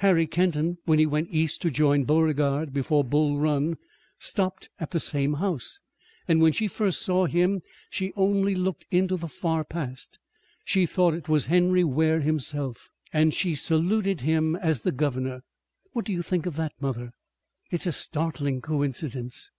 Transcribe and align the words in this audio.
Harry 0.00 0.26
Kenton, 0.26 0.76
when 0.84 0.98
he 0.98 1.06
went 1.06 1.28
east 1.30 1.62
to 1.62 1.70
join 1.70 2.04
Beauregard 2.04 2.70
before 2.74 3.02
Bull 3.02 3.38
Run, 3.38 3.78
stopped 4.18 4.68
at 4.78 4.90
the 4.90 5.00
same 5.00 5.32
house, 5.32 5.80
and 6.28 6.42
when 6.42 6.52
she 6.52 6.68
first 6.68 7.00
saw 7.00 7.24
him 7.24 7.62
she 7.88 8.12
only 8.14 8.54
looked 8.54 8.84
into 8.90 9.16
the 9.16 9.26
far 9.26 9.64
past. 9.64 10.18
She 10.66 10.84
thought 10.84 11.14
it 11.14 11.30
was 11.30 11.46
Henry 11.46 11.82
Ware 11.82 12.20
himself, 12.20 12.90
and 13.10 13.32
she 13.32 13.54
saluted 13.54 14.20
him 14.20 14.54
as 14.54 14.82
the 14.82 14.92
governor. 14.92 15.44
What 15.94 16.04
do 16.04 16.12
you 16.12 16.20
think 16.20 16.44
of 16.44 16.56
that, 16.56 16.72
mother?" 16.78 17.14
"It's 17.70 17.86
a 17.86 17.92
startling 17.92 18.60
coincidence." 18.60 19.50